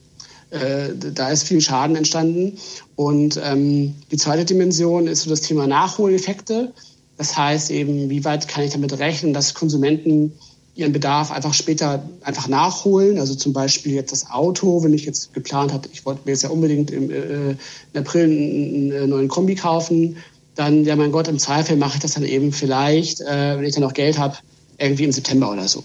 [0.49, 2.57] äh, da ist viel Schaden entstanden.
[2.95, 6.73] Und ähm, die zweite Dimension ist so das Thema Nachholeffekte.
[7.17, 10.33] Das heißt eben, wie weit kann ich damit rechnen, dass Konsumenten
[10.75, 13.17] ihren Bedarf einfach später einfach nachholen.
[13.17, 16.43] Also zum Beispiel jetzt das Auto, wenn ich jetzt geplant habe, ich wollte mir jetzt
[16.43, 17.57] ja unbedingt im, äh, im
[17.95, 20.17] April einen, einen, neuen Kombi kaufen,
[20.55, 23.73] dann, ja mein Gott, im Zweifel mache ich das dann eben vielleicht, äh, wenn ich
[23.73, 24.35] dann noch Geld habe,
[24.77, 25.83] irgendwie im September oder so.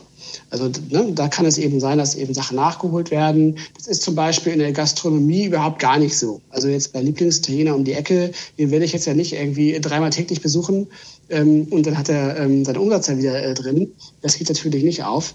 [0.50, 3.58] Also ne, da kann es eben sein, dass eben Sachen nachgeholt werden.
[3.76, 6.40] Das ist zum Beispiel in der Gastronomie überhaupt gar nicht so.
[6.50, 10.10] Also jetzt bei Lieblingsitaliener um die Ecke, den werde ich jetzt ja nicht irgendwie dreimal
[10.10, 10.88] täglich besuchen
[11.28, 13.92] ähm, und dann hat er ähm, seinen Umsatz ja wieder äh, drin.
[14.22, 15.34] Das geht natürlich nicht auf.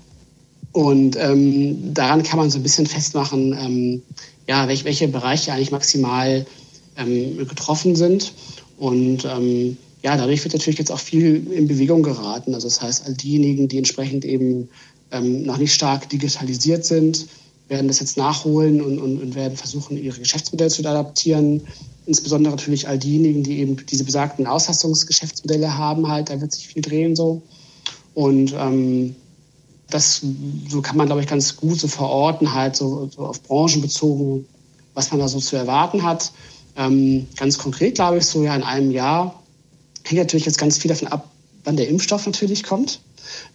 [0.74, 4.02] Und ähm, daran kann man so ein bisschen festmachen, ähm,
[4.48, 6.46] ja, welche, welche Bereiche eigentlich maximal
[6.98, 8.34] ähm, getroffen sind.
[8.78, 12.54] Und ähm, ja, dadurch wird natürlich jetzt auch viel in Bewegung geraten.
[12.54, 14.70] Also das heißt, all diejenigen, die entsprechend eben
[15.16, 17.28] ähm, noch nicht stark digitalisiert sind,
[17.68, 21.62] werden das jetzt nachholen und, und, und werden versuchen, ihre Geschäftsmodelle zu adaptieren.
[22.06, 26.84] Insbesondere natürlich all diejenigen, die eben diese besagten Auslastungsgeschäftsmodelle haben, halt, da wird sich viel
[26.84, 27.42] drehen so.
[28.14, 29.16] Und ähm,
[29.90, 30.22] das
[30.70, 34.46] so kann man, glaube ich, ganz gut so verorten, halt so, so auf Branchen bezogen,
[34.94, 36.32] was man da so zu erwarten hat.
[36.78, 39.42] Ähm, ganz konkret, glaube ich, so ja in einem Jahr
[40.04, 41.30] hängt natürlich jetzt ganz viel davon ab,
[41.64, 43.00] wann der Impfstoff natürlich kommt.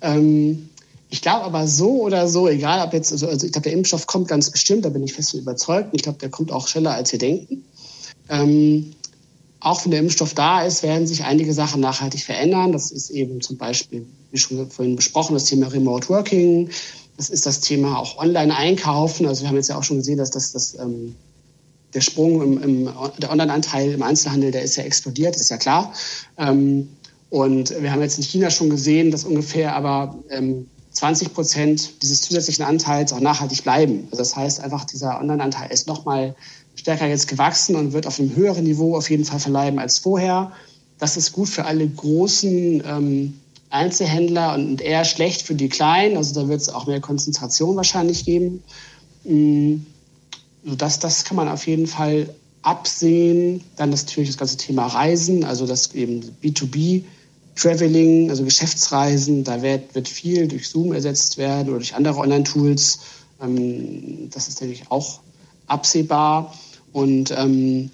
[0.01, 0.69] Ähm,
[1.11, 4.07] ich glaube aber so oder so, egal ob jetzt, also, also ich glaube, der Impfstoff
[4.07, 5.91] kommt ganz bestimmt, da bin ich fest überzeugt.
[5.93, 7.65] Ich glaube, der kommt auch schneller, als wir denken.
[8.29, 8.93] Ähm,
[9.59, 12.73] auch wenn der Impfstoff da ist, werden sich einige Sachen nachhaltig verändern.
[12.73, 16.71] Das ist eben zum Beispiel, wie schon vorhin besprochen, das Thema Remote Working.
[17.17, 19.27] Das ist das Thema auch Online-Einkaufen.
[19.27, 21.15] Also wir haben jetzt ja auch schon gesehen, dass das, das ähm,
[21.93, 22.93] der Sprung im, im
[23.29, 25.93] Online-Anteil im Einzelhandel, der ist ja explodiert, ist ja klar.
[26.39, 26.89] Ähm,
[27.31, 32.23] und wir haben jetzt in China schon gesehen, dass ungefähr aber ähm, 20 Prozent dieses
[32.23, 34.09] zusätzlichen Anteils auch nachhaltig bleiben.
[34.11, 36.35] Also das heißt einfach, dieser Online-Anteil ist nochmal
[36.75, 40.53] stärker jetzt gewachsen und wird auf einem höheren Niveau auf jeden Fall verleiben als vorher.
[40.99, 46.17] Das ist gut für alle großen ähm, Einzelhändler und eher schlecht für die kleinen.
[46.17, 48.63] Also da wird es auch mehr Konzentration wahrscheinlich geben.
[49.25, 49.87] Ähm,
[50.65, 53.63] das, das kann man auf jeden Fall absehen.
[53.77, 57.05] Dann natürlich das ganze Thema Reisen, also das eben B2B.
[57.57, 63.01] Traveling, also Geschäftsreisen, da wird, wird viel durch Zoom ersetzt werden oder durch andere Online-Tools.
[63.43, 65.21] Ähm, das ist natürlich auch
[65.67, 66.55] absehbar.
[66.93, 67.91] Und ähm,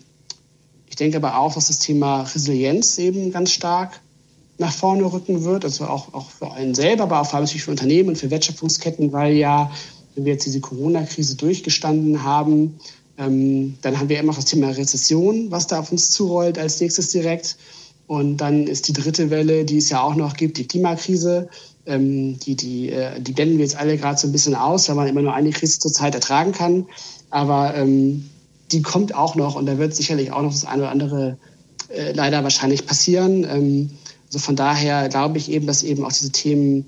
[0.89, 4.01] ich denke aber auch, dass das Thema Resilienz eben ganz stark
[4.59, 7.65] nach vorne rücken wird, also auch, auch für einen selber, aber auch vor allem natürlich
[7.65, 9.71] für Unternehmen und für Wertschöpfungsketten, weil ja,
[10.15, 12.79] wenn wir jetzt diese Corona-Krise durchgestanden haben,
[13.19, 16.81] ähm, dann haben wir immer noch das Thema Rezession, was da auf uns zurollt als
[16.81, 17.57] nächstes direkt.
[18.07, 21.49] Und dann ist die dritte Welle, die es ja auch noch gibt, die Klimakrise.
[21.87, 24.97] Ähm, die, die, äh, die blenden wir jetzt alle gerade so ein bisschen aus, weil
[24.97, 26.87] man immer nur eine Krise zur Zeit ertragen kann.
[27.31, 28.29] Aber ähm,
[28.73, 31.39] die kommt auch noch und da wird sicherlich auch noch das eine oder andere
[31.89, 33.45] äh, leider wahrscheinlich passieren.
[33.45, 33.91] Ähm,
[34.27, 36.85] also von daher glaube ich eben, dass eben auch diese Themen,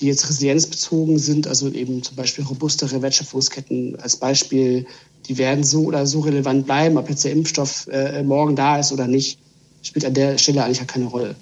[0.00, 4.86] die jetzt resilienzbezogen sind, also eben zum Beispiel robustere Wertschöpfungsketten als Beispiel,
[5.28, 8.92] die werden so oder so relevant bleiben, ob jetzt der Impfstoff äh, morgen da ist
[8.92, 9.38] oder nicht,
[9.82, 11.34] spielt an der Stelle eigentlich ja keine Rolle.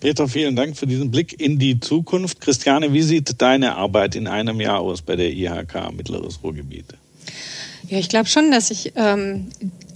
[0.00, 2.40] Peter, vielen Dank für diesen Blick in die Zukunft.
[2.40, 6.86] Christiane, wie sieht deine Arbeit in einem Jahr aus bei der IHK Mittleres Ruhrgebiet?
[7.88, 9.48] Ja, ich glaube schon, dass sich ähm,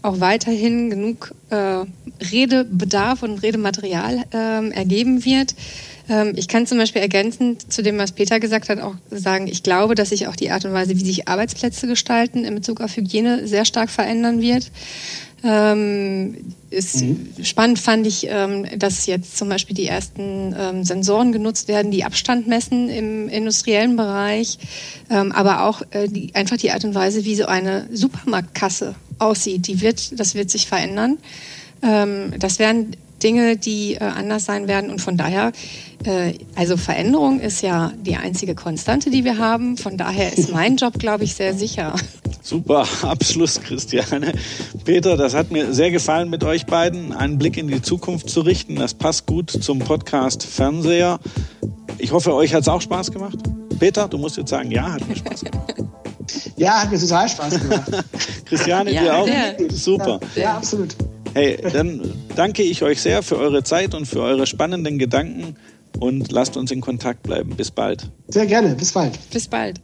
[0.02, 1.84] auch weiterhin genug äh,
[2.22, 5.54] Redebedarf und Redematerial ähm, ergeben wird.
[6.10, 9.62] Ähm, ich kann zum Beispiel ergänzend zu dem, was Peter gesagt hat, auch sagen, ich
[9.62, 12.96] glaube, dass sich auch die Art und Weise, wie sich Arbeitsplätze gestalten in Bezug auf
[12.96, 14.70] Hygiene sehr stark verändern wird.
[15.44, 17.28] Ähm, ist mhm.
[17.42, 22.02] Spannend fand ich, ähm, dass jetzt zum Beispiel die ersten ähm, Sensoren genutzt werden, die
[22.02, 24.58] Abstand messen im industriellen Bereich,
[25.10, 29.66] ähm, aber auch äh, die, einfach die Art und Weise, wie so eine Supermarktkasse aussieht,
[29.66, 31.18] die wird, das wird sich verändern.
[31.82, 35.52] Ähm, das werden Dinge, die äh, anders sein werden und von daher,
[36.04, 39.76] äh, also Veränderung ist ja die einzige Konstante, die wir haben.
[39.76, 41.94] Von daher ist mein Job, glaube ich, sehr sicher.
[42.44, 44.34] Super Abschluss, Christiane.
[44.84, 48.42] Peter, das hat mir sehr gefallen mit euch beiden, einen Blick in die Zukunft zu
[48.42, 48.76] richten.
[48.76, 51.18] Das passt gut zum Podcast Fernseher.
[51.96, 53.38] Ich hoffe, euch hat es auch Spaß gemacht.
[53.78, 55.74] Peter, du musst jetzt sagen, ja, hat mir Spaß gemacht.
[56.56, 57.92] Ja, hat mir total Spaß gemacht.
[58.46, 59.28] Christiane, ja, dir auch?
[59.28, 59.70] Ja.
[59.70, 60.20] Super.
[60.34, 60.96] Ja, absolut.
[61.34, 62.00] Hey, dann
[62.34, 65.56] danke ich euch sehr für eure Zeit und für eure spannenden Gedanken
[65.98, 67.56] und lasst uns in Kontakt bleiben.
[67.56, 68.08] Bis bald.
[68.28, 68.74] Sehr gerne.
[68.74, 69.18] Bis bald.
[69.30, 69.80] Bis bald.